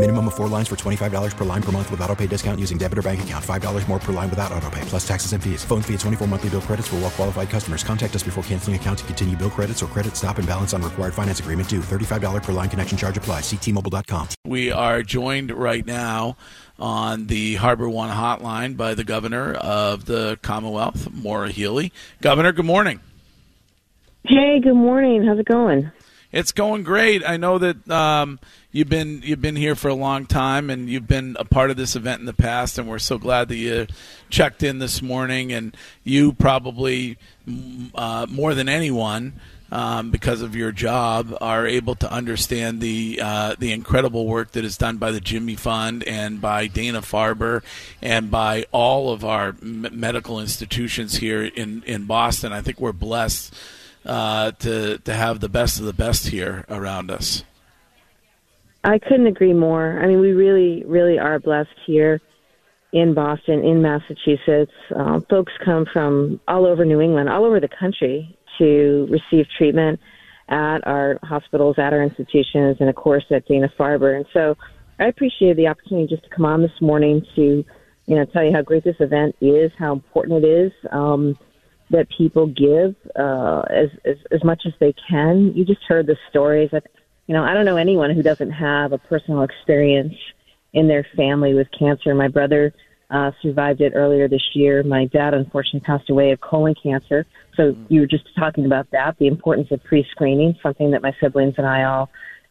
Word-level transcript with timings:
Minimum 0.00 0.28
of 0.28 0.34
four 0.34 0.48
lines 0.48 0.66
for 0.66 0.76
$25 0.76 1.36
per 1.36 1.44
line 1.44 1.60
per 1.60 1.72
month 1.72 1.90
with 1.90 2.00
auto 2.00 2.14
pay 2.14 2.26
discount 2.26 2.58
using 2.58 2.78
debit 2.78 2.96
or 2.96 3.02
bank 3.02 3.22
account. 3.22 3.44
$5 3.44 3.86
more 3.86 3.98
per 3.98 4.14
line 4.14 4.30
without 4.30 4.50
auto 4.50 4.70
pay, 4.70 4.80
plus 4.86 5.06
taxes 5.06 5.34
and 5.34 5.44
fees. 5.44 5.62
Phone 5.62 5.82
fee 5.82 5.92
at 5.92 6.00
24 6.00 6.26
monthly 6.26 6.48
bill 6.48 6.62
credits 6.62 6.88
for 6.88 6.96
well 6.96 7.10
qualified 7.10 7.50
customers. 7.50 7.84
Contact 7.84 8.16
us 8.16 8.22
before 8.22 8.42
canceling 8.44 8.76
account 8.76 9.00
to 9.00 9.04
continue 9.04 9.36
bill 9.36 9.50
credits 9.50 9.82
or 9.82 9.88
credit 9.88 10.16
stop 10.16 10.38
and 10.38 10.48
balance 10.48 10.72
on 10.72 10.80
required 10.80 11.12
finance 11.12 11.40
agreement 11.40 11.68
due. 11.68 11.80
$35 11.80 12.42
per 12.42 12.52
line 12.52 12.70
connection 12.70 12.96
charge 12.96 13.18
applies. 13.18 13.42
Ctmobile.com. 13.42 14.28
We 14.46 14.72
are 14.72 15.02
joined 15.02 15.50
right 15.50 15.84
now 15.84 16.38
on 16.78 17.26
the 17.26 17.56
HarborOne 17.56 18.14
hotline 18.14 18.78
by 18.78 18.94
the 18.94 19.04
governor 19.04 19.52
of 19.52 20.06
the 20.06 20.38
Commonwealth, 20.40 21.12
Maura 21.12 21.50
Healey. 21.50 21.92
Governor, 22.22 22.52
good 22.52 22.64
morning. 22.64 23.00
Hey, 24.24 24.60
good 24.60 24.72
morning. 24.76 25.26
How's 25.26 25.38
it 25.38 25.46
going? 25.46 25.92
It's 26.32 26.52
going 26.52 26.84
great. 26.84 27.28
I 27.28 27.36
know 27.36 27.58
that 27.58 27.90
um, 27.90 28.38
you've 28.70 28.88
been 28.88 29.22
you've 29.24 29.42
been 29.42 29.56
here 29.56 29.74
for 29.74 29.88
a 29.88 29.94
long 29.94 30.26
time, 30.26 30.70
and 30.70 30.88
you've 30.88 31.08
been 31.08 31.36
a 31.40 31.44
part 31.44 31.70
of 31.70 31.76
this 31.76 31.96
event 31.96 32.20
in 32.20 32.26
the 32.26 32.32
past, 32.32 32.78
and 32.78 32.88
we're 32.88 33.00
so 33.00 33.18
glad 33.18 33.48
that 33.48 33.56
you 33.56 33.88
checked 34.28 34.62
in 34.62 34.78
this 34.78 35.02
morning. 35.02 35.52
And 35.52 35.76
you 36.04 36.32
probably 36.32 37.18
uh, 37.94 38.26
more 38.28 38.54
than 38.54 38.68
anyone. 38.68 39.34
Um, 39.72 40.10
because 40.10 40.42
of 40.42 40.56
your 40.56 40.72
job, 40.72 41.32
are 41.40 41.64
able 41.64 41.94
to 41.94 42.12
understand 42.12 42.80
the 42.80 43.20
uh, 43.22 43.54
the 43.56 43.70
incredible 43.70 44.26
work 44.26 44.50
that 44.52 44.64
is 44.64 44.76
done 44.76 44.96
by 44.96 45.12
the 45.12 45.20
Jimmy 45.20 45.54
Fund 45.54 46.02
and 46.02 46.40
by 46.40 46.66
Dana 46.66 47.02
Farber 47.02 47.62
and 48.02 48.32
by 48.32 48.66
all 48.72 49.12
of 49.12 49.24
our 49.24 49.54
m- 49.62 49.86
medical 49.92 50.40
institutions 50.40 51.18
here 51.18 51.44
in, 51.44 51.84
in 51.84 52.06
Boston. 52.06 52.52
I 52.52 52.62
think 52.62 52.80
we're 52.80 52.90
blessed 52.90 53.54
uh, 54.04 54.52
to 54.52 54.98
to 54.98 55.14
have 55.14 55.40
the 55.40 55.48
best 55.48 55.78
of 55.78 55.86
the 55.86 55.92
best 55.92 56.28
here 56.28 56.64
around 56.68 57.10
us. 57.10 57.44
I 58.82 58.98
couldn't 58.98 59.26
agree 59.26 59.52
more. 59.52 60.00
I 60.02 60.06
mean, 60.06 60.20
we 60.20 60.32
really, 60.32 60.84
really 60.86 61.18
are 61.18 61.38
blessed 61.38 61.68
here 61.86 62.20
in 62.92 63.14
Boston, 63.14 63.62
in 63.62 63.82
Massachusetts. 63.82 64.72
Uh, 64.94 65.20
folks 65.28 65.52
come 65.64 65.86
from 65.92 66.40
all 66.48 66.66
over 66.66 66.84
New 66.84 67.00
England, 67.00 67.28
all 67.28 67.44
over 67.44 67.60
the 67.60 67.68
country 67.68 68.36
to 68.58 69.06
receive 69.10 69.46
treatment 69.58 70.00
at 70.48 70.78
our 70.86 71.18
hospitals, 71.22 71.76
at 71.78 71.92
our 71.92 72.02
institutions, 72.02 72.78
and 72.80 72.88
of 72.88 72.96
course 72.96 73.24
at 73.30 73.46
Dana 73.46 73.70
Farber. 73.78 74.16
And 74.16 74.26
so 74.32 74.56
I 74.98 75.06
appreciate 75.06 75.56
the 75.56 75.68
opportunity 75.68 76.08
just 76.08 76.24
to 76.24 76.30
come 76.30 76.44
on 76.44 76.62
this 76.62 76.80
morning 76.80 77.24
to, 77.36 77.64
you 78.06 78.16
know, 78.16 78.24
tell 78.24 78.44
you 78.44 78.52
how 78.52 78.62
great 78.62 78.82
this 78.82 78.96
event 78.98 79.36
is, 79.40 79.70
how 79.78 79.92
important 79.92 80.44
it 80.44 80.48
is. 80.48 80.72
Um, 80.90 81.38
that 81.90 82.06
people 82.16 82.46
give 82.46 82.94
uh, 83.18 83.62
as, 83.68 83.88
as 84.04 84.16
as 84.30 84.44
much 84.44 84.62
as 84.66 84.72
they 84.80 84.94
can. 85.08 85.52
You 85.54 85.64
just 85.64 85.82
heard 85.88 86.06
the 86.06 86.16
stories. 86.30 86.70
That, 86.72 86.84
you 87.26 87.34
know, 87.34 87.42
I 87.42 87.54
don't 87.54 87.64
know 87.64 87.76
anyone 87.76 88.14
who 88.14 88.22
doesn't 88.22 88.50
have 88.50 88.92
a 88.92 88.98
personal 88.98 89.42
experience 89.42 90.14
in 90.72 90.88
their 90.88 91.06
family 91.16 91.54
with 91.54 91.66
cancer. 91.76 92.14
My 92.14 92.28
brother 92.28 92.72
uh, 93.10 93.32
survived 93.42 93.80
it 93.80 93.92
earlier 93.94 94.28
this 94.28 94.42
year. 94.54 94.82
My 94.82 95.06
dad 95.06 95.34
unfortunately 95.34 95.80
passed 95.80 96.10
away 96.10 96.30
of 96.30 96.40
colon 96.40 96.74
cancer. 96.80 97.26
So 97.56 97.76
you 97.88 98.00
were 98.00 98.06
just 98.06 98.24
talking 98.38 98.66
about 98.66 98.88
that, 98.92 99.16
the 99.18 99.26
importance 99.26 99.68
of 99.72 99.82
pre-screening, 99.82 100.54
something 100.62 100.92
that 100.92 101.02
my 101.02 101.12
siblings 101.20 101.54
and 101.58 101.66
I 101.66 101.84
all 101.84 102.08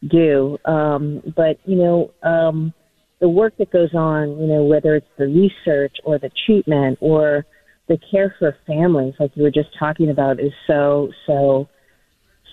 do. 0.08 0.58
Um, 0.66 1.22
but 1.34 1.58
you 1.64 1.76
know, 1.76 2.10
um, 2.22 2.74
the 3.20 3.28
work 3.28 3.54
that 3.58 3.70
goes 3.70 3.94
on, 3.94 4.38
you 4.40 4.46
know, 4.46 4.64
whether 4.64 4.94
it's 4.96 5.06
the 5.18 5.26
research 5.26 5.96
or 6.04 6.18
the 6.18 6.30
treatment 6.46 6.98
or 7.00 7.46
the 7.90 7.98
care 8.08 8.32
for 8.38 8.56
families, 8.68 9.14
like 9.18 9.32
you 9.34 9.42
were 9.42 9.50
just 9.50 9.76
talking 9.76 10.10
about, 10.10 10.38
is 10.38 10.52
so 10.68 11.10
so 11.26 11.68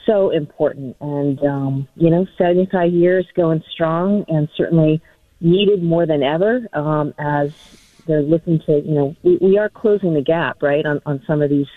so 0.08 0.32
important. 0.32 0.98
And 1.00 1.40
um, 1.44 1.88
you 1.96 2.10
know, 2.10 2.26
75 2.40 2.92
years 2.92 3.26
going 3.36 3.64
strong, 3.72 4.26
and 4.28 4.50
certainly 4.58 5.00
needed 5.40 5.84
more 5.84 6.08
than 6.08 6.24
ever 6.24 6.68
um, 6.74 7.14
as 7.20 7.52
they're 8.08 8.24
looking 8.24 8.60
to. 8.66 8.82
You 8.84 8.96
know, 8.96 9.16
we, 9.22 9.38
we 9.40 9.58
are 9.60 9.70
closing 9.70 10.16
the 10.16 10.24
gap, 10.24 10.64
right, 10.64 10.84
on, 10.84 11.00
on 11.06 11.22
some 11.28 11.44
of 11.44 11.52
these 11.52 11.68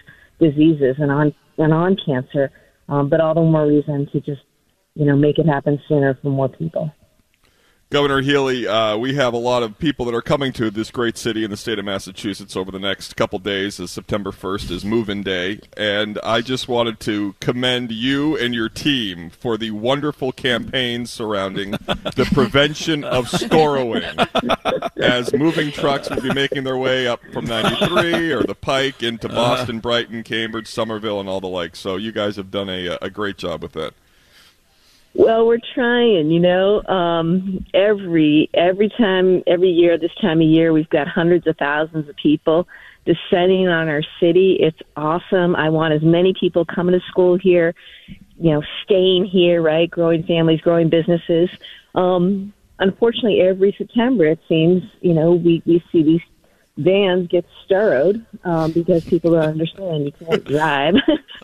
diseases 0.40 0.96
and 0.98 1.12
on 1.12 1.34
and 1.58 1.74
on 1.74 1.98
cancer, 2.04 2.50
um, 2.88 3.10
but 3.10 3.20
all 3.20 3.34
the 3.34 3.42
more 3.42 3.66
reason 3.66 4.08
to 4.12 4.20
just 4.20 4.40
you 4.94 5.04
know 5.04 5.16
make 5.16 5.38
it 5.38 5.46
happen 5.46 5.78
sooner 5.86 6.18
for 6.22 6.30
more 6.30 6.48
people. 6.48 6.90
Governor 7.90 8.20
Healey, 8.20 8.68
uh, 8.68 8.96
we 8.96 9.14
have 9.14 9.34
a 9.34 9.36
lot 9.36 9.64
of 9.64 9.76
people 9.80 10.06
that 10.06 10.14
are 10.14 10.22
coming 10.22 10.52
to 10.52 10.70
this 10.70 10.92
great 10.92 11.18
city 11.18 11.42
in 11.42 11.50
the 11.50 11.56
state 11.56 11.76
of 11.76 11.84
Massachusetts 11.84 12.54
over 12.54 12.70
the 12.70 12.78
next 12.78 13.16
couple 13.16 13.40
days, 13.40 13.80
as 13.80 13.90
September 13.90 14.30
1st 14.30 14.70
is 14.70 14.84
move-in 14.84 15.24
day, 15.24 15.58
and 15.76 16.16
I 16.22 16.40
just 16.40 16.68
wanted 16.68 17.00
to 17.00 17.34
commend 17.40 17.90
you 17.90 18.36
and 18.36 18.54
your 18.54 18.68
team 18.68 19.28
for 19.28 19.56
the 19.58 19.72
wonderful 19.72 20.30
campaign 20.30 21.04
surrounding 21.04 21.72
the 22.14 22.30
prevention 22.32 23.02
of 23.02 23.26
storrowing, 23.28 24.04
as 24.96 25.32
moving 25.32 25.72
trucks 25.72 26.08
will 26.08 26.22
be 26.22 26.32
making 26.32 26.62
their 26.62 26.78
way 26.78 27.08
up 27.08 27.20
from 27.32 27.46
93 27.46 28.30
or 28.30 28.44
the 28.44 28.54
Pike 28.54 29.02
into 29.02 29.28
Boston, 29.28 29.80
Brighton, 29.80 30.22
Cambridge, 30.22 30.68
Somerville, 30.68 31.18
and 31.18 31.28
all 31.28 31.40
the 31.40 31.48
like. 31.48 31.74
So 31.74 31.96
you 31.96 32.12
guys 32.12 32.36
have 32.36 32.52
done 32.52 32.68
a, 32.68 32.98
a 33.02 33.10
great 33.10 33.36
job 33.36 33.64
with 33.64 33.72
that. 33.72 33.94
Well, 35.14 35.46
we're 35.46 35.58
trying, 35.74 36.30
you 36.30 36.40
know. 36.40 36.82
Um, 36.84 37.66
every 37.74 38.48
every 38.54 38.88
time, 38.90 39.42
every 39.46 39.70
year, 39.70 39.98
this 39.98 40.14
time 40.20 40.40
of 40.40 40.46
year, 40.46 40.72
we've 40.72 40.88
got 40.88 41.08
hundreds 41.08 41.46
of 41.46 41.56
thousands 41.56 42.08
of 42.08 42.16
people 42.16 42.68
descending 43.04 43.68
on 43.68 43.88
our 43.88 44.02
city. 44.20 44.56
It's 44.60 44.78
awesome. 44.96 45.56
I 45.56 45.70
want 45.70 45.94
as 45.94 46.02
many 46.02 46.32
people 46.38 46.64
coming 46.64 46.98
to 46.98 47.04
school 47.08 47.36
here, 47.36 47.74
you 48.38 48.52
know, 48.52 48.62
staying 48.84 49.24
here, 49.24 49.60
right? 49.60 49.90
Growing 49.90 50.22
families, 50.22 50.60
growing 50.60 50.90
businesses. 50.90 51.50
Um, 51.94 52.52
unfortunately, 52.78 53.40
every 53.40 53.74
September, 53.76 54.26
it 54.26 54.38
seems, 54.48 54.84
you 55.00 55.14
know, 55.14 55.32
we 55.32 55.60
we 55.66 55.82
see 55.90 56.04
these 56.04 56.20
vans 56.76 57.28
get 57.28 57.44
storrowed 57.66 58.24
um, 58.44 58.72
because 58.72 59.04
people 59.04 59.32
don't 59.32 59.42
understand 59.42 60.04
you 60.04 60.12
can't 60.12 60.44
drive 60.44 60.94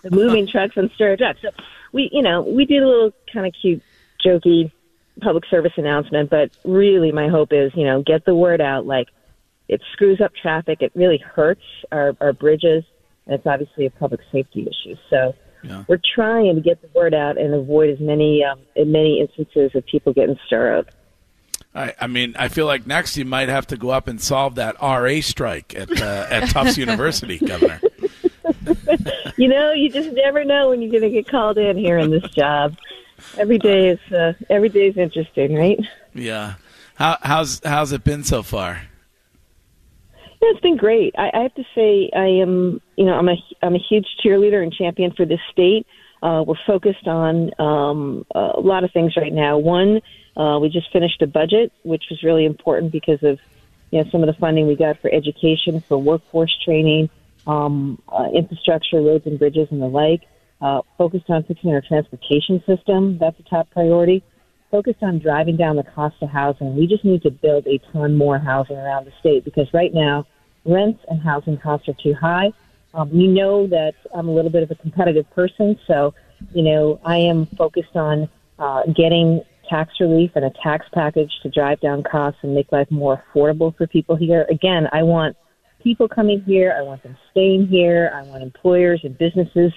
the 0.02 0.10
moving 0.12 0.46
trucks 0.46 0.76
and 0.76 0.90
storrow 0.92 1.18
trucks. 1.18 1.40
So 1.42 1.50
we, 1.96 2.10
you 2.12 2.22
know, 2.22 2.42
we 2.42 2.66
did 2.66 2.82
a 2.82 2.86
little 2.86 3.10
kind 3.32 3.46
of 3.46 3.54
cute, 3.60 3.82
jokey 4.24 4.70
public 5.22 5.44
service 5.50 5.72
announcement, 5.78 6.28
but 6.28 6.50
really 6.64 7.10
my 7.10 7.26
hope 7.28 7.48
is, 7.52 7.72
you 7.74 7.86
know, 7.86 8.02
get 8.02 8.26
the 8.26 8.34
word 8.34 8.60
out. 8.60 8.86
Like 8.86 9.08
it 9.66 9.80
screws 9.94 10.20
up 10.20 10.32
traffic. 10.40 10.82
It 10.82 10.92
really 10.94 11.16
hurts 11.18 11.62
our, 11.90 12.14
our 12.20 12.34
bridges. 12.34 12.84
And 13.24 13.34
it's 13.34 13.46
obviously 13.46 13.86
a 13.86 13.90
public 13.90 14.20
safety 14.30 14.68
issue. 14.68 14.96
So 15.08 15.34
Yeah. 15.64 15.84
we're 15.88 16.00
trying 16.14 16.54
to 16.54 16.60
get 16.60 16.82
the 16.82 16.88
word 16.94 17.14
out 17.14 17.38
and 17.38 17.54
avoid 17.54 17.88
as 17.90 17.98
many, 17.98 18.44
um, 18.44 18.60
in 18.76 18.92
many 18.92 19.20
instances 19.20 19.70
of 19.74 19.86
people 19.86 20.12
getting 20.12 20.36
storrowed. 20.46 20.86
I, 21.74 21.94
I 22.00 22.06
mean, 22.06 22.36
I 22.38 22.48
feel 22.48 22.66
like 22.66 22.86
next 22.86 23.16
you 23.16 23.24
might 23.24 23.48
have 23.48 23.66
to 23.68 23.76
go 23.76 23.88
up 23.90 24.06
and 24.08 24.20
solve 24.20 24.54
that 24.56 24.76
RA 24.82 25.20
strike 25.20 25.74
at 25.74 25.90
uh, 26.00 26.26
at 26.30 26.48
Tufts 26.50 26.78
University, 26.86 27.38
Governor. 27.38 27.80
you 29.36 29.48
know, 29.48 29.72
you 29.72 29.90
just 29.90 30.12
never 30.12 30.44
know 30.44 30.70
when 30.70 30.82
you're 30.82 30.90
going 30.90 31.02
to 31.02 31.10
get 31.10 31.28
called 31.28 31.58
in 31.58 31.76
here 31.76 31.98
in 31.98 32.10
this 32.10 32.28
job. 32.30 32.76
Every 33.38 33.58
day 33.58 33.88
is 33.88 34.12
uh, 34.12 34.34
every 34.50 34.68
day 34.68 34.88
is 34.88 34.96
interesting, 34.96 35.54
right? 35.54 35.78
Yeah. 36.14 36.54
How, 36.96 37.18
how's 37.22 37.60
how's 37.64 37.92
it 37.92 38.04
been 38.04 38.24
so 38.24 38.42
far? 38.42 38.82
Yeah, 40.42 40.48
it's 40.50 40.60
been 40.60 40.76
great. 40.76 41.14
I, 41.16 41.30
I 41.32 41.42
have 41.42 41.54
to 41.54 41.64
say, 41.74 42.10
I 42.14 42.26
am, 42.26 42.80
you 42.96 43.04
know, 43.04 43.14
I'm 43.14 43.28
a 43.28 43.36
I'm 43.62 43.74
a 43.74 43.78
huge 43.78 44.06
cheerleader 44.22 44.62
and 44.62 44.72
champion 44.72 45.12
for 45.12 45.24
this 45.24 45.40
state. 45.50 45.86
Uh, 46.22 46.42
we're 46.46 46.56
focused 46.66 47.06
on 47.06 47.50
um, 47.60 48.26
a 48.34 48.60
lot 48.60 48.84
of 48.84 48.90
things 48.92 49.16
right 49.16 49.32
now. 49.32 49.58
One, 49.58 50.00
uh, 50.36 50.58
we 50.60 50.68
just 50.68 50.90
finished 50.92 51.22
a 51.22 51.26
budget, 51.26 51.72
which 51.82 52.04
was 52.10 52.22
really 52.22 52.44
important 52.44 52.92
because 52.92 53.22
of 53.22 53.38
you 53.90 54.02
know 54.02 54.10
some 54.10 54.22
of 54.22 54.26
the 54.26 54.34
funding 54.34 54.66
we 54.66 54.76
got 54.76 54.98
for 55.00 55.12
education, 55.12 55.80
for 55.80 55.98
workforce 55.98 56.56
training, 56.64 57.08
um, 57.46 58.00
uh, 58.08 58.26
infrastructure, 58.34 59.00
roads 59.00 59.26
and 59.26 59.38
bridges, 59.38 59.68
and 59.70 59.80
the 59.80 59.86
like. 59.86 60.22
Uh, 60.60 60.80
focused 60.96 61.28
on 61.28 61.42
fixing 61.44 61.70
our 61.70 61.82
transportation 61.86 62.62
system. 62.66 63.18
That's 63.18 63.38
a 63.38 63.42
top 63.42 63.70
priority. 63.70 64.24
focused 64.70 65.02
on 65.02 65.18
driving 65.18 65.56
down 65.56 65.76
the 65.76 65.84
cost 65.84 66.16
of 66.22 66.30
housing. 66.30 66.76
We 66.76 66.86
just 66.86 67.04
need 67.04 67.22
to 67.22 67.30
build 67.30 67.66
a 67.66 67.78
ton 67.92 68.16
more 68.16 68.38
housing 68.38 68.76
around 68.76 69.06
the 69.06 69.12
state 69.20 69.44
because 69.44 69.68
right 69.72 69.92
now 69.92 70.26
rents 70.64 71.00
and 71.08 71.20
housing 71.20 71.58
costs 71.58 71.88
are 71.88 71.94
too 72.02 72.14
high. 72.14 72.52
Um, 72.94 73.10
you 73.12 73.28
know 73.28 73.66
that 73.66 73.94
I'm 74.14 74.28
a 74.28 74.34
little 74.34 74.50
bit 74.50 74.62
of 74.62 74.70
a 74.70 74.74
competitive 74.74 75.28
person, 75.30 75.78
so 75.86 76.14
you 76.54 76.62
know 76.62 77.00
I 77.04 77.18
am 77.18 77.46
focused 77.58 77.94
on 77.94 78.28
uh, 78.58 78.82
getting 78.94 79.42
tax 79.68 79.92
relief 80.00 80.30
and 80.34 80.44
a 80.44 80.52
tax 80.62 80.86
package 80.92 81.32
to 81.42 81.50
drive 81.50 81.80
down 81.80 82.02
costs 82.02 82.40
and 82.42 82.54
make 82.54 82.72
life 82.72 82.90
more 82.90 83.22
affordable 83.34 83.76
for 83.76 83.86
people 83.86 84.16
here. 84.16 84.46
Again, 84.48 84.88
I 84.92 85.02
want 85.02 85.36
people 85.86 86.08
coming 86.08 86.40
here. 86.40 86.74
I 86.76 86.82
want 86.82 87.04
them 87.04 87.16
staying 87.30 87.68
here. 87.68 88.10
I 88.12 88.22
want 88.24 88.42
employers 88.42 89.02
and 89.04 89.16
businesses 89.16 89.72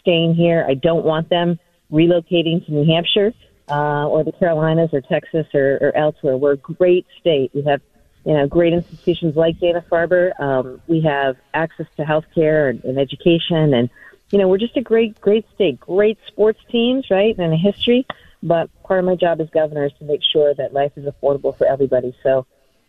staying 0.00 0.34
here. 0.34 0.66
I 0.68 0.74
don't 0.74 1.04
want 1.04 1.28
them 1.28 1.60
relocating 1.92 2.66
to 2.66 2.72
New 2.72 2.84
Hampshire 2.84 3.32
uh, 3.70 4.08
or 4.08 4.24
the 4.24 4.32
Carolinas 4.32 4.90
or 4.92 5.00
Texas 5.00 5.46
or, 5.54 5.78
or 5.80 5.96
elsewhere. 5.96 6.36
We're 6.36 6.54
a 6.54 6.56
great 6.56 7.06
state. 7.20 7.52
We 7.54 7.62
have 7.62 7.80
you 8.24 8.34
know 8.34 8.48
great 8.48 8.72
institutions 8.72 9.36
like 9.36 9.60
Dana 9.60 9.84
Farber. 9.88 10.32
Um, 10.40 10.80
we 10.88 11.00
have 11.02 11.36
access 11.52 11.86
to 11.98 12.04
health 12.04 12.24
care 12.34 12.68
and, 12.68 12.82
and 12.82 12.98
education, 12.98 13.74
and 13.74 13.88
you 14.32 14.38
know 14.38 14.48
we're 14.48 14.58
just 14.58 14.76
a 14.76 14.82
great 14.82 15.20
great 15.20 15.46
state. 15.54 15.78
Great 15.78 16.18
sports 16.26 16.58
teams, 16.68 17.06
right, 17.12 17.38
and 17.38 17.52
a 17.52 17.56
history. 17.56 18.04
But 18.42 18.70
part 18.82 18.98
of 18.98 19.06
my 19.06 19.14
job 19.14 19.40
as 19.40 19.48
governor 19.50 19.84
is 19.86 19.92
to 20.00 20.04
make 20.04 20.20
sure 20.32 20.52
that 20.54 20.74
life 20.74 20.92
is 20.96 21.04
affordable 21.04 21.56
for 21.56 21.64
everybody. 21.64 22.12
So 22.24 22.44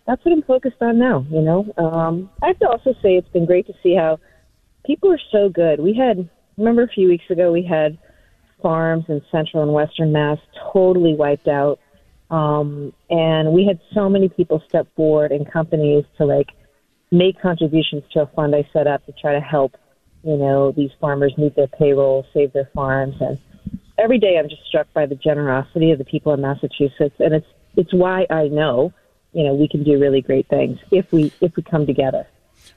that's 0.08 0.24
what 0.24 0.34
I'm 0.34 0.44
focused 0.44 0.82
on 0.82 1.00
now. 1.00 1.26
You 1.30 1.42
know, 1.42 1.74
um, 1.78 2.30
I 2.42 2.48
have 2.48 2.60
to 2.60 2.68
also 2.68 2.94
say 3.02 3.16
it's 3.16 3.30
been 3.30 3.46
great 3.46 3.68
to 3.68 3.74
see 3.82 3.96
how 3.96 4.20
people 4.86 5.12
are 5.12 5.22
so 5.32 5.50
good. 5.50 5.80
We 5.80 5.94
had 5.94 6.30
remember 6.58 6.84
a 6.84 6.88
few 6.88 7.08
weeks 7.08 7.26
ago 7.30 7.52
we 7.52 7.64
had 7.64 7.98
farms 8.62 9.06
in 9.10 9.22
central 9.32 9.64
and 9.64 9.74
western 9.74 10.12
Mass 10.12 10.38
totally 10.74 11.16
wiped 11.16 11.48
out. 11.48 11.80
Um, 12.32 12.94
and 13.10 13.54
we 13.54 13.66
had 13.68 13.80
so 13.94 14.10
many 14.10 14.30
people 14.30 14.64
step 14.68 14.88
forward 14.96 15.32
and 15.32 15.50
companies 15.52 16.06
to 16.18 16.26
like 16.26 16.48
make 17.12 17.40
contributions 17.40 18.04
to 18.14 18.22
a 18.22 18.28
fund 18.28 18.56
I 18.56 18.68
set 18.74 18.88
up 18.88 19.06
to 19.06 19.12
try 19.12 19.34
to 19.34 19.40
help, 19.40 19.76
you 20.24 20.38
know, 20.38 20.72
these 20.72 20.90
farmers 21.00 21.34
meet 21.38 21.56
their 21.56 21.68
payroll, 21.68 22.26
save 22.34 22.54
their 22.54 22.70
farms. 22.74 23.16
And 23.20 23.38
every 24.00 24.18
day 24.18 24.38
I'm 24.40 24.50
just 24.50 24.66
struck 24.68 24.92
by 24.94 25.06
the 25.06 25.16
generosity 25.16 25.92
of 25.92 26.00
the 26.00 26.06
people 26.06 26.34
in 26.34 26.42
Massachusetts. 26.42 27.16
And 27.20 27.36
it's, 27.36 27.48
it's 27.76 27.94
why 27.94 28.26
I 28.30 28.48
know, 28.48 28.92
you 29.36 29.44
know, 29.44 29.54
we 29.54 29.68
can 29.68 29.84
do 29.84 30.00
really 30.00 30.22
great 30.22 30.48
things 30.48 30.80
if 30.92 31.12
we, 31.12 31.32
if 31.42 31.56
we 31.56 31.64
come 31.64 31.86
together. 31.86 32.26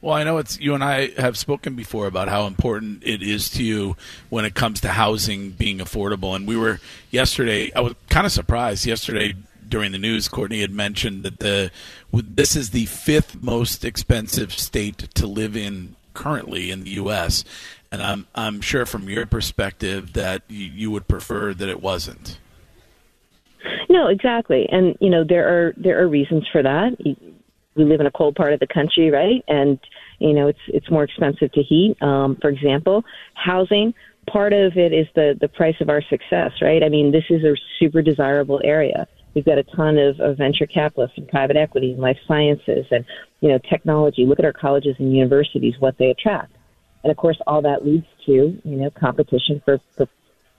Well, 0.01 0.15
I 0.15 0.25
know 0.25 0.39
it's 0.39 0.61
you 0.61 0.75
and 0.75 0.85
I 0.85 1.11
have 1.21 1.37
spoken 1.39 1.75
before 1.75 2.07
about 2.07 2.29
how 2.29 2.47
important 2.47 3.03
it 3.05 3.23
is 3.23 3.49
to 3.51 3.65
you 3.65 3.97
when 4.29 4.45
it 4.45 4.55
comes 4.55 4.81
to 4.83 4.89
housing 4.89 5.51
being 5.51 5.79
affordable. 5.79 6.37
And 6.37 6.47
we 6.47 6.57
were 6.57 6.81
yesterday. 7.11 7.73
I 7.75 7.81
was 7.81 7.95
kind 8.09 8.27
of 8.27 8.33
surprised 8.33 8.87
yesterday 8.87 9.35
during 9.69 9.93
the 9.93 9.99
news. 9.99 10.29
Courtney 10.29 10.61
had 10.61 10.71
mentioned 10.71 11.25
that 11.25 11.41
the 11.41 11.71
this 12.13 12.55
is 12.55 12.71
the 12.71 12.87
fifth 12.87 13.43
most 13.43 13.85
expensive 13.85 14.53
state 14.53 14.99
to 15.15 15.27
live 15.27 15.57
in 15.57 15.97
currently 16.15 16.71
in 16.71 16.85
the 16.85 16.91
U.S. 16.91 17.45
And 17.91 18.03
I'm 18.03 18.27
I'm 18.35 18.61
sure 18.61 18.87
from 18.87 19.09
your 19.09 19.27
perspective 19.27 20.13
that 20.13 20.43
you, 20.49 20.67
you 20.67 20.91
would 20.91 21.09
prefer 21.09 21.55
that 21.55 21.69
it 21.69 21.83
wasn't. 21.83 22.39
No, 23.89 24.09
exactly. 24.09 24.69
And 24.71 24.97
you 25.01 25.11
know 25.11 25.25
there 25.29 25.49
are 25.49 25.75
there 25.77 26.03
are 26.03 26.09
reasons 26.09 26.47
for 26.51 26.63
that 26.63 26.97
we 27.79 27.85
live 27.85 28.01
in 28.01 28.07
a 28.07 28.11
cold 28.11 28.35
part 28.35 28.53
of 28.53 28.61
the 28.61 28.67
country, 28.67 29.11
right? 29.11 29.43
And 29.49 29.79
you 30.19 30.35
know, 30.35 30.49
it's 30.49 30.59
it's 30.69 30.91
more 30.91 31.05
expensive 31.05 31.53
to 31.53 31.63
heat. 31.63 31.97
Um, 32.03 32.37
for 32.41 32.51
example, 32.51 33.05
housing. 33.35 33.95
Part 34.31 34.53
of 34.53 34.77
it 34.77 34.93
is 34.93 35.07
the 35.15 35.39
the 35.41 35.49
price 35.49 35.77
of 35.81 35.89
our 35.89 36.03
success, 36.03 36.53
right? 36.61 36.83
I 36.83 36.91
mean, 36.91 37.13
this 37.13 37.25
is 37.31 37.45
a 37.45 37.55
super 37.79 38.03
desirable 38.03 38.61
area. 38.63 39.07
We've 39.35 39.45
got 39.45 39.59
a 39.59 39.63
ton 39.63 39.97
of, 39.97 40.21
of 40.21 40.37
venture 40.37 40.67
capitalists 40.67 41.17
and 41.17 41.29
private 41.29 41.57
equity 41.57 41.93
and 41.93 42.01
life 42.01 42.19
sciences 42.27 42.87
and 42.91 43.07
you 43.41 43.49
know 43.49 43.59
technology. 43.71 44.27
Look 44.27 44.39
at 44.39 44.45
our 44.45 44.53
colleges 44.53 44.97
and 44.99 45.17
universities, 45.17 45.75
what 45.79 45.97
they 45.99 46.11
attract, 46.11 46.53
and 47.05 47.11
of 47.11 47.17
course, 47.17 47.39
all 47.47 47.63
that 47.63 47.87
leads 47.87 48.07
to 48.27 48.33
you 48.33 48.77
know 48.77 48.91
competition 48.91 49.63
for, 49.65 49.81
for 49.97 50.09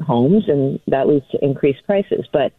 homes, 0.02 0.46
and 0.48 0.80
that 0.88 1.08
leads 1.08 1.30
to 1.32 1.44
increased 1.44 1.86
prices. 1.86 2.26
But 2.34 2.54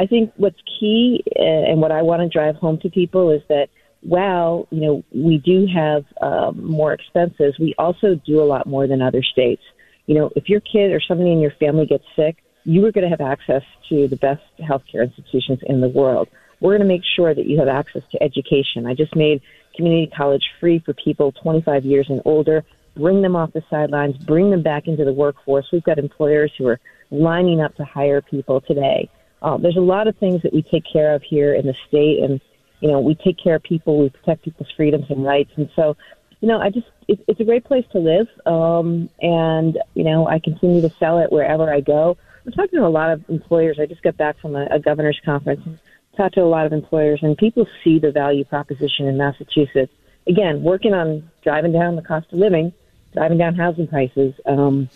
I 0.00 0.06
think 0.06 0.32
what's 0.36 0.56
key 0.80 1.22
uh, 1.38 1.42
and 1.42 1.82
what 1.82 1.92
I 1.92 2.00
want 2.00 2.22
to 2.22 2.28
drive 2.28 2.56
home 2.56 2.78
to 2.80 2.88
people 2.88 3.30
is 3.30 3.42
that 3.50 3.68
while 4.00 4.66
you 4.70 4.80
know 4.80 5.04
we 5.12 5.36
do 5.36 5.66
have 5.66 6.06
um, 6.22 6.64
more 6.64 6.94
expenses, 6.94 7.54
we 7.60 7.74
also 7.76 8.14
do 8.14 8.40
a 8.40 8.48
lot 8.48 8.66
more 8.66 8.86
than 8.86 9.02
other 9.02 9.22
states. 9.22 9.60
You 10.06 10.14
know, 10.14 10.30
if 10.34 10.48
your 10.48 10.60
kid 10.60 10.90
or 10.90 11.02
somebody 11.06 11.32
in 11.32 11.38
your 11.38 11.50
family 11.60 11.84
gets 11.84 12.04
sick, 12.16 12.38
you 12.64 12.82
are 12.86 12.92
going 12.92 13.04
to 13.04 13.10
have 13.10 13.20
access 13.20 13.62
to 13.90 14.08
the 14.08 14.16
best 14.16 14.42
healthcare 14.58 15.02
institutions 15.02 15.58
in 15.64 15.82
the 15.82 15.88
world. 15.88 16.28
We're 16.60 16.78
going 16.78 16.88
to 16.88 16.94
make 16.94 17.04
sure 17.04 17.34
that 17.34 17.44
you 17.44 17.58
have 17.58 17.68
access 17.68 18.02
to 18.12 18.22
education. 18.22 18.86
I 18.86 18.94
just 18.94 19.14
made 19.14 19.42
community 19.76 20.10
college 20.16 20.44
free 20.60 20.78
for 20.78 20.94
people 20.94 21.32
25 21.32 21.84
years 21.84 22.06
and 22.08 22.22
older. 22.24 22.64
Bring 22.96 23.20
them 23.20 23.36
off 23.36 23.52
the 23.52 23.62
sidelines, 23.68 24.16
bring 24.16 24.50
them 24.50 24.62
back 24.62 24.88
into 24.88 25.04
the 25.04 25.12
workforce. 25.12 25.66
We've 25.70 25.84
got 25.84 25.98
employers 25.98 26.52
who 26.56 26.66
are 26.68 26.80
lining 27.10 27.60
up 27.60 27.74
to 27.76 27.84
hire 27.84 28.22
people 28.22 28.62
today. 28.62 29.10
Uh, 29.42 29.56
there's 29.56 29.76
a 29.76 29.80
lot 29.80 30.06
of 30.06 30.16
things 30.18 30.42
that 30.42 30.52
we 30.52 30.62
take 30.62 30.84
care 30.90 31.14
of 31.14 31.22
here 31.22 31.54
in 31.54 31.66
the 31.66 31.74
state, 31.88 32.20
and 32.22 32.40
you 32.80 32.90
know, 32.90 33.00
we 33.00 33.14
take 33.14 33.36
care 33.42 33.54
of 33.54 33.62
people, 33.62 33.98
we 33.98 34.08
protect 34.08 34.44
people's 34.44 34.70
freedoms 34.76 35.06
and 35.10 35.24
rights, 35.24 35.50
and 35.56 35.68
so, 35.76 35.96
you 36.40 36.48
know, 36.48 36.58
I 36.58 36.70
just 36.70 36.86
it, 37.08 37.20
it's 37.28 37.40
a 37.40 37.44
great 37.44 37.64
place 37.64 37.84
to 37.92 37.98
live, 37.98 38.28
um, 38.46 39.08
and 39.20 39.78
you 39.94 40.04
know, 40.04 40.26
I 40.26 40.38
continue 40.38 40.80
to 40.82 40.90
sell 40.98 41.18
it 41.18 41.30
wherever 41.32 41.72
I 41.72 41.80
go. 41.80 42.16
I'm 42.46 42.52
talking 42.52 42.78
to 42.78 42.86
a 42.86 42.88
lot 42.88 43.10
of 43.10 43.28
employers. 43.28 43.78
I 43.78 43.86
just 43.86 44.02
got 44.02 44.16
back 44.16 44.38
from 44.40 44.56
a, 44.56 44.66
a 44.70 44.78
governor's 44.78 45.20
conference. 45.24 45.60
And 45.66 45.78
talked 46.16 46.34
to 46.34 46.42
a 46.42 46.44
lot 46.44 46.66
of 46.66 46.72
employers, 46.72 47.20
and 47.22 47.36
people 47.36 47.66
see 47.82 47.98
the 47.98 48.10
value 48.10 48.44
proposition 48.44 49.06
in 49.06 49.16
Massachusetts. 49.16 49.92
Again, 50.26 50.62
working 50.62 50.92
on 50.92 51.30
driving 51.42 51.72
down 51.72 51.96
the 51.96 52.02
cost 52.02 52.32
of 52.32 52.38
living, 52.38 52.72
driving 53.14 53.38
down 53.38 53.54
housing 53.54 53.88
prices. 53.88 54.34
Um, 54.46 54.88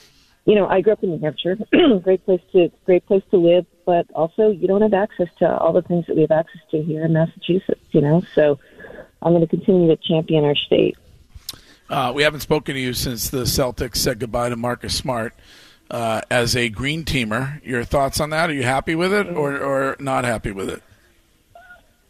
you 0.45 0.55
know, 0.55 0.67
I 0.67 0.81
grew 0.81 0.93
up 0.93 1.03
in 1.03 1.11
New 1.11 1.21
Hampshire. 1.21 1.57
great 2.03 2.25
place 2.25 2.41
to 2.53 2.71
great 2.85 3.07
place 3.07 3.23
to 3.31 3.39
live, 3.39 3.67
but 3.87 4.07
also 4.15 4.51
you 4.51 4.69
don't 4.69 4.83
have 4.83 4.95
access 4.95 5.29
to 5.39 5.59
all 5.59 5.73
the 5.73 5.83
things 5.83 6.07
that 6.07 6.17
we 6.17 6.23
have 6.23 6.31
access 6.31 6.61
to 6.71 6.83
here 6.83 7.05
in 7.05 7.13
Massachusetts. 7.13 7.81
You 7.93 8.03
know, 8.03 8.23
so 8.35 8.59
I'm 9.23 9.33
going 9.33 9.41
to 9.41 9.49
continue 9.49 9.89
to 9.89 9.97
champion 9.97 10.45
our 10.45 10.55
state. 10.55 10.97
Uh, 11.89 12.13
we 12.15 12.23
haven't 12.23 12.41
spoken 12.41 12.75
to 12.75 12.81
you 12.81 12.95
since 12.95 13.31
the 13.31 13.43
Celtics 13.43 13.97
said 13.97 14.19
goodbye 14.19 14.49
to 14.49 14.57
Marcus 14.57 14.95
Smart. 14.95 15.35
Uh, 15.91 16.23
as 16.31 16.57
a 16.57 16.71
green 16.71 17.05
teamer, 17.05 17.65
your 17.65 17.85
thoughts 17.85 18.19
on 18.19 18.31
that? 18.31 18.49
Are 18.49 18.55
you 18.55 18.63
happy 18.63 18.95
with 18.95 19.13
it 19.13 19.29
or, 19.29 19.59
or 19.59 19.97
not 20.01 20.25
happy 20.25 20.51
with 20.51 20.71
it? 20.71 20.83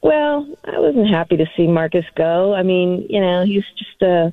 Well, 0.00 0.46
I 0.64 0.78
wasn't 0.78 1.08
happy 1.08 1.36
to 1.38 1.46
see 1.56 1.66
Marcus 1.66 2.04
go. 2.14 2.54
I 2.54 2.62
mean, 2.62 3.06
you 3.10 3.20
know, 3.20 3.44
he's 3.44 3.64
just 3.76 4.00
a 4.02 4.32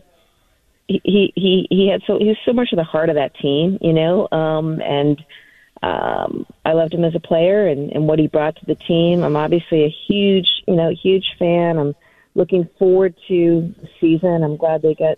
he 1.03 1.33
he 1.35 1.67
he 1.69 1.87
had 1.87 2.01
so 2.07 2.17
he 2.17 2.27
was 2.27 2.37
so 2.45 2.53
much 2.53 2.71
of 2.71 2.77
the 2.77 2.83
heart 2.83 3.09
of 3.09 3.15
that 3.15 3.35
team, 3.35 3.77
you 3.81 3.93
know, 3.93 4.27
um, 4.31 4.81
and 4.81 5.23
um, 5.81 6.45
I 6.63 6.73
loved 6.73 6.93
him 6.93 7.03
as 7.03 7.15
a 7.15 7.19
player 7.19 7.67
and, 7.67 7.91
and 7.91 8.07
what 8.07 8.19
he 8.19 8.27
brought 8.27 8.55
to 8.57 8.65
the 8.65 8.75
team. 8.75 9.23
I'm 9.23 9.35
obviously 9.35 9.83
a 9.83 9.95
huge, 10.07 10.47
you 10.67 10.75
know, 10.75 10.89
huge 10.91 11.25
fan. 11.39 11.77
I'm 11.77 11.95
looking 12.35 12.69
forward 12.77 13.15
to 13.27 13.73
the 13.81 13.89
season. 13.99 14.43
I'm 14.43 14.57
glad 14.57 14.81
they 14.81 14.93
got 14.93 15.17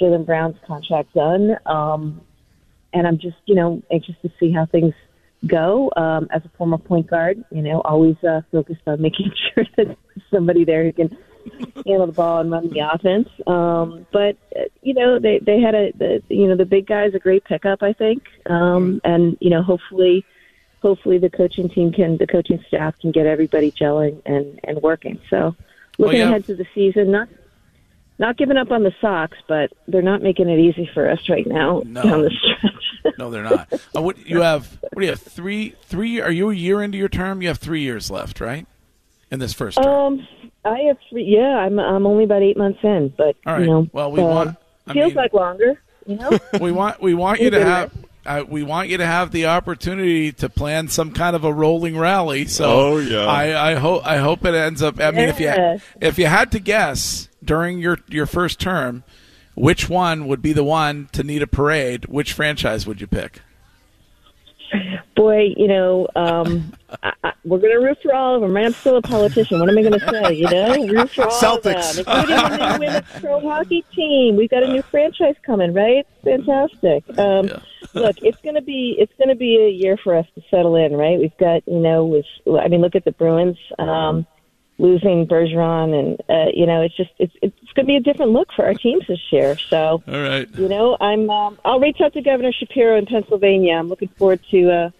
Jaylen 0.00 0.26
Brown's 0.26 0.56
contract 0.66 1.14
done, 1.14 1.56
um, 1.66 2.20
and 2.92 3.06
I'm 3.06 3.18
just, 3.18 3.36
you 3.46 3.54
know, 3.54 3.82
anxious 3.92 4.16
to 4.22 4.30
see 4.40 4.50
how 4.50 4.66
things 4.66 4.94
go. 5.46 5.90
Um, 5.96 6.28
as 6.30 6.42
a 6.44 6.50
former 6.56 6.78
point 6.78 7.08
guard, 7.08 7.44
you 7.50 7.62
know, 7.62 7.80
always 7.82 8.16
uh, 8.24 8.40
focused 8.50 8.82
on 8.86 9.00
making 9.00 9.32
sure 9.54 9.64
that 9.76 9.96
somebody 10.30 10.64
there 10.64 10.84
who 10.84 10.92
can 10.92 11.16
handle 11.86 12.06
the 12.06 12.12
ball 12.12 12.40
and 12.40 12.50
run 12.50 12.68
the 12.70 12.80
offense. 12.80 13.28
Um, 13.46 14.06
but 14.12 14.36
you 14.82 14.94
know, 14.94 15.18
they 15.18 15.38
they 15.38 15.60
had 15.60 15.74
a 15.74 15.92
the, 15.92 16.22
you 16.28 16.46
know 16.46 16.56
the 16.56 16.64
big 16.64 16.86
guy's 16.86 17.14
a 17.14 17.18
great 17.18 17.44
pickup, 17.44 17.82
I 17.82 17.92
think, 17.92 18.24
um, 18.46 19.00
and 19.04 19.36
you 19.40 19.50
know, 19.50 19.62
hopefully, 19.62 20.24
hopefully 20.82 21.18
the 21.18 21.30
coaching 21.30 21.68
team 21.68 21.92
can 21.92 22.16
the 22.18 22.26
coaching 22.26 22.62
staff 22.68 22.98
can 23.00 23.12
get 23.12 23.26
everybody 23.26 23.70
gelling 23.72 24.20
and 24.26 24.60
and 24.64 24.82
working. 24.82 25.20
So 25.30 25.54
looking 25.98 26.18
well, 26.20 26.28
yeah. 26.28 26.28
ahead 26.28 26.46
to 26.46 26.54
the 26.54 26.66
season, 26.74 27.10
not 27.10 27.28
not 28.20 28.36
giving 28.36 28.58
up 28.58 28.70
on 28.70 28.82
the 28.82 28.92
Sox, 29.00 29.36
but 29.48 29.72
they're 29.88 30.02
not 30.02 30.22
making 30.22 30.48
it 30.50 30.58
easy 30.60 30.88
for 30.92 31.08
us 31.10 31.28
right 31.28 31.46
now 31.46 31.82
no. 31.86 32.02
down 32.02 32.22
the 32.22 32.30
stretch. 32.30 33.14
no, 33.18 33.30
they're 33.30 33.42
not. 33.42 33.72
Uh, 33.96 34.02
what 34.02 34.18
you 34.26 34.42
have? 34.42 34.78
What 34.82 34.98
do 34.98 35.04
you 35.04 35.10
have? 35.10 35.22
Three, 35.22 35.74
three? 35.84 36.20
Are 36.20 36.30
you 36.30 36.50
a 36.50 36.54
year 36.54 36.82
into 36.82 36.98
your 36.98 37.08
term? 37.08 37.40
You 37.40 37.48
have 37.48 37.58
three 37.58 37.80
years 37.80 38.10
left, 38.10 38.40
right? 38.40 38.66
In 39.30 39.38
this 39.38 39.52
first 39.52 39.76
term. 39.76 39.86
Um, 39.86 40.28
I 40.64 40.78
have 40.88 40.98
three. 41.08 41.24
Yeah, 41.24 41.56
I'm 41.58 41.78
I'm 41.78 42.06
only 42.06 42.24
about 42.24 42.42
eight 42.42 42.56
months 42.56 42.80
in, 42.82 43.12
but 43.16 43.36
All 43.46 43.54
right. 43.54 43.60
you 43.60 43.66
know, 43.66 43.88
well, 43.92 44.10
we 44.10 44.20
uh, 44.20 44.24
want 44.24 44.56
I 44.86 44.92
feels 44.92 45.08
mean, 45.08 45.16
like 45.16 45.32
longer. 45.32 45.80
You 46.06 46.16
know, 46.16 46.38
we 46.60 46.72
want 46.72 47.00
we 47.00 47.14
want 47.14 47.40
you 47.40 47.50
to 47.50 47.64
have. 47.64 47.92
Uh, 48.26 48.44
we 48.46 48.62
want 48.62 48.90
you 48.90 48.98
to 48.98 49.06
have 49.06 49.32
the 49.32 49.46
opportunity 49.46 50.30
to 50.30 50.50
plan 50.50 50.88
some 50.88 51.10
kind 51.10 51.34
of 51.34 51.42
a 51.42 51.52
rolling 51.52 51.96
rally. 51.96 52.44
So, 52.44 52.70
oh, 52.70 52.98
yeah. 52.98 53.24
I, 53.24 53.70
I 53.70 53.74
hope 53.76 54.04
I 54.04 54.18
hope 54.18 54.44
it 54.44 54.54
ends 54.54 54.82
up. 54.82 55.00
I 55.00 55.10
mean, 55.10 55.28
if 55.28 55.40
you 55.40 55.50
if 56.02 56.18
you 56.18 56.26
had 56.26 56.52
to 56.52 56.60
guess 56.60 57.28
during 57.42 57.78
your 57.78 57.98
your 58.08 58.26
first 58.26 58.60
term, 58.60 59.04
which 59.54 59.88
one 59.88 60.26
would 60.26 60.42
be 60.42 60.52
the 60.52 60.64
one 60.64 61.08
to 61.12 61.22
need 61.22 61.40
a 61.40 61.46
parade? 61.46 62.06
Which 62.06 62.34
franchise 62.34 62.86
would 62.86 63.00
you 63.00 63.06
pick? 63.06 63.40
Boy, 65.16 65.52
you 65.56 65.68
know, 65.68 66.06
um, 66.14 66.72
I, 66.72 66.79
I, 66.79 66.79
we're 67.44 67.58
going 67.58 67.72
to 67.72 67.84
root 67.84 67.98
for 68.02 68.14
all 68.14 68.36
of 68.36 68.42
them. 68.42 68.54
Right? 68.54 68.66
I'm 68.66 68.72
still 68.72 68.96
a 68.96 69.02
politician. 69.02 69.60
What 69.60 69.68
am 69.68 69.78
I 69.78 69.82
going 69.82 69.98
to 69.98 70.10
say? 70.10 70.34
You 70.34 70.50
know, 70.50 70.86
root 70.86 71.10
for 71.10 71.24
all 71.24 71.40
Celtics. 71.40 71.98
of 71.98 72.04
them, 72.06 72.26
including 72.28 72.36
the 72.36 72.56
new 72.56 72.86
women's 72.86 73.06
pro 73.20 73.40
hockey 73.40 73.84
team. 73.94 74.36
We've 74.36 74.50
got 74.50 74.62
a 74.62 74.72
new 74.72 74.82
franchise 74.82 75.36
coming, 75.44 75.72
right? 75.72 76.06
Fantastic. 76.24 77.04
Um, 77.18 77.50
look, 77.94 78.16
it's 78.22 78.40
going 78.42 78.56
to 78.56 78.62
be 78.62 78.96
it's 78.98 79.12
going 79.18 79.28
to 79.28 79.36
be 79.36 79.56
a 79.56 79.70
year 79.70 79.96
for 79.96 80.14
us 80.14 80.26
to 80.34 80.42
settle 80.50 80.76
in, 80.76 80.94
right? 80.96 81.18
We've 81.18 81.36
got, 81.38 81.66
you 81.66 81.80
know, 81.80 82.04
with 82.04 82.26
I 82.46 82.68
mean, 82.68 82.80
look 82.80 82.94
at 82.94 83.04
the 83.04 83.12
Bruins. 83.12 83.58
Um, 83.78 84.26
losing 84.80 85.26
Bergeron, 85.26 85.94
and 85.94 86.20
uh, 86.28 86.50
you 86.54 86.66
know, 86.66 86.80
it's 86.80 86.96
just 86.96 87.10
it's 87.18 87.34
it's 87.42 87.72
going 87.74 87.86
to 87.86 87.90
be 87.90 87.96
a 87.96 88.00
different 88.00 88.32
look 88.32 88.48
for 88.56 88.64
our 88.64 88.74
teams 88.74 89.06
this 89.06 89.20
year. 89.30 89.56
So, 89.58 90.02
all 90.06 90.22
right, 90.22 90.48
you 90.56 90.68
know, 90.68 90.96
I'm 91.00 91.30
um, 91.30 91.58
I'll 91.64 91.78
reach 91.78 92.00
out 92.00 92.14
to 92.14 92.22
Governor 92.22 92.52
Shapiro 92.52 92.96
in 92.96 93.06
Pennsylvania. 93.06 93.74
I'm 93.74 93.88
looking 93.88 94.08
forward 94.08 94.40
to 94.50 94.70
uh, 94.70 94.90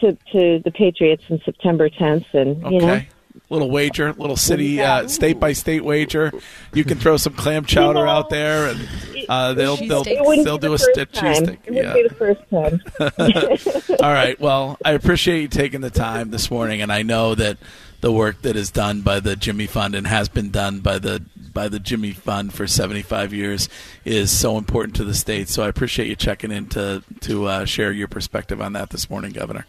to 0.00 0.16
to 0.32 0.60
the 0.64 0.70
Patriots 0.70 1.22
on 1.30 1.40
September 1.44 1.88
10th, 1.88 2.26
and 2.32 2.64
Okay. 2.64 2.74
you 2.74 2.80
know. 2.80 3.00
Little 3.48 3.70
wager, 3.70 4.12
little 4.12 4.36
city, 4.36 4.80
uh, 4.80 5.06
state 5.08 5.38
by 5.38 5.52
state 5.52 5.84
wager. 5.84 6.32
You 6.74 6.82
can 6.84 6.98
throw 6.98 7.16
some 7.16 7.32
clam 7.32 7.64
chowder 7.64 8.06
out 8.06 8.28
there, 8.28 8.66
and 8.68 8.88
uh, 9.28 9.54
they'll 9.54 9.76
they'll 9.76 10.04
wouldn't 10.04 10.44
they'll 10.44 10.58
be 10.58 10.66
do 10.66 10.74
a 10.74 10.78
the 10.78 10.78
first 10.78 10.94
st- 10.94 11.12
cheese 11.12 11.36
stick. 11.38 11.60
It 11.66 11.74
Yeah. 11.74 11.94
be 11.94 12.08
the 12.08 12.14
first 12.14 12.40
time. 12.50 12.80
All 14.02 14.12
right. 14.12 14.38
Well, 14.40 14.78
I 14.84 14.92
appreciate 14.92 15.40
you 15.42 15.48
taking 15.48 15.80
the 15.80 15.90
time 15.90 16.30
this 16.30 16.50
morning, 16.50 16.82
and 16.82 16.92
I 16.92 17.02
know 17.02 17.34
that 17.36 17.58
the 18.00 18.10
work 18.12 18.42
that 18.42 18.56
is 18.56 18.70
done 18.70 19.02
by 19.02 19.20
the 19.20 19.36
Jimmy 19.36 19.66
Fund 19.66 19.94
and 19.94 20.06
has 20.08 20.28
been 20.28 20.50
done 20.50 20.80
by 20.80 20.98
the 20.98 21.22
by 21.52 21.68
the 21.68 21.78
Jimmy 21.80 22.12
Fund 22.12 22.52
for 22.52 22.66
75 22.66 23.32
years 23.32 23.68
is 24.04 24.30
so 24.30 24.58
important 24.58 24.94
to 24.96 25.04
the 25.04 25.14
state. 25.14 25.48
So 25.48 25.62
I 25.62 25.68
appreciate 25.68 26.08
you 26.08 26.16
checking 26.16 26.50
in 26.50 26.66
to 26.70 27.02
to 27.20 27.46
uh, 27.46 27.64
share 27.64 27.92
your 27.92 28.08
perspective 28.08 28.60
on 28.60 28.72
that 28.74 28.90
this 28.90 29.08
morning, 29.08 29.32
Governor. 29.32 29.66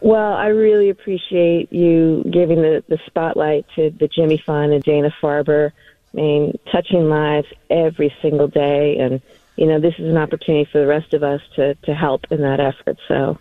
Well, 0.00 0.32
I 0.34 0.48
really 0.48 0.90
appreciate 0.90 1.72
you 1.72 2.22
giving 2.30 2.62
the, 2.62 2.84
the 2.88 2.98
spotlight 3.06 3.66
to 3.76 3.90
the 3.90 4.06
Jimmy 4.08 4.38
Fund 4.38 4.72
and 4.72 4.82
Dana 4.82 5.12
Farber. 5.20 5.72
I 6.14 6.16
mean, 6.16 6.58
touching 6.70 7.08
lives 7.08 7.48
every 7.68 8.14
single 8.22 8.48
day. 8.48 8.98
And, 8.98 9.20
you 9.56 9.66
know, 9.66 9.80
this 9.80 9.94
is 9.98 10.06
an 10.08 10.16
opportunity 10.16 10.64
for 10.70 10.78
the 10.78 10.86
rest 10.86 11.14
of 11.14 11.22
us 11.22 11.40
to, 11.56 11.74
to 11.74 11.94
help 11.94 12.26
in 12.30 12.40
that 12.42 12.60
effort. 12.60 12.96
So 13.08 13.38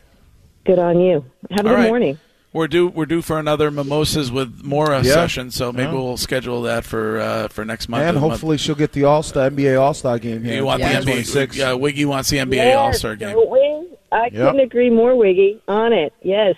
good 0.65 0.79
on 0.79 0.99
you. 0.99 1.23
Have 1.51 1.65
a 1.65 1.69
All 1.69 1.75
good 1.75 1.81
right. 1.81 1.87
morning. 1.89 2.19
We're 2.53 2.67
due 2.67 2.87
we're 2.87 3.05
due 3.05 3.21
for 3.21 3.37
another 3.37 3.69
mimosas 3.69 4.31
with 4.31 4.63
Maura 4.63 5.03
Yeah. 5.03 5.13
session, 5.13 5.51
so 5.51 5.71
maybe 5.71 5.89
Yeah. 5.91 5.93
we'll 6.01 6.17
schedule 6.17 6.63
that 6.63 6.85
for 6.85 7.19
uh, 7.19 7.47
for 7.49 7.63
next 7.65 7.87
month. 7.87 8.03
And 8.03 8.17
The 8.17 8.21
month- 8.21 8.31
hopefully 8.31 8.57
she'll 8.57 8.73
get 8.73 8.93
the 8.93 9.03
All 9.03 9.21
Star 9.21 9.49
NBA 9.51 9.79
All 9.79 9.93
Star 9.93 10.17
game 10.17 10.43
here. 10.43 10.55
you 10.55 10.65
want 10.65 10.81
in 10.81 10.87
the 10.87 10.93
NBA? 10.95 11.01
2026. 11.01 11.55
Yeah, 11.57 11.73
Wiggy 11.73 12.05
wants 12.05 12.29
the 12.31 12.37
NBA 12.39 12.55
Yes, 12.55 12.77
All 12.77 12.93
Star 12.93 13.15
game. 13.15 13.35
Don't 14.11 14.21
we? 14.21 14.25
I 14.25 14.29
couldn't 14.29 14.59
agree 14.59 14.89
more, 14.89 15.15
Wiggy. 15.15 15.61
On 15.67 15.93
it. 15.93 16.13
Yes. 16.21 16.55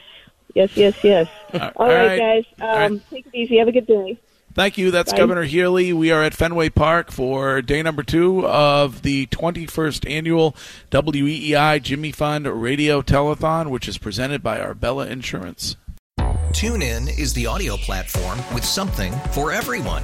Yes, 0.56 0.76
yes, 0.76 0.96
yes. 1.04 1.28
all 1.54 1.72
All 1.76 1.88
right, 1.88 2.20
right. 2.20 2.46
guys. 2.60 2.90
Um, 2.92 3.02
Take 3.12 3.28
it 3.28 3.36
easy. 3.36 3.58
Have 3.58 3.68
a 3.68 3.72
good 3.72 3.86
day. 3.88 4.18
Thank 4.56 4.78
you. 4.80 4.90
That's 4.92 5.12
Bye. 5.12 5.20
Governor 5.20 5.44
Healey. 5.44 5.94
We 5.94 6.12
are 6.12 6.24
at 6.24 6.34
Fenway 6.34 6.70
Park 6.70 7.12
for 7.12 7.62
day 7.62 7.84
number 7.84 8.02
two 8.04 8.46
of 8.48 9.04
the 9.04 9.28
21st 9.28 10.10
annual 10.10 10.56
WEEI 10.92 11.82
Jimmy 11.82 12.12
Fund 12.12 12.48
Radio 12.48 13.02
Telethon, 13.02 13.70
which 13.70 13.88
is 13.88 13.98
presented 14.00 14.42
by 14.42 14.60
Arbella 14.60 15.06
Insurance. 15.08 15.76
TuneIn 16.52 17.18
is 17.18 17.34
the 17.34 17.46
audio 17.46 17.78
platform 17.78 18.40
with 18.54 18.66
something 18.66 19.14
for 19.32 19.52
everyone. 19.52 20.04